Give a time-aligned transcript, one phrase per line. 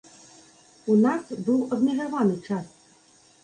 [0.93, 2.67] У нас быў абмежаваны час.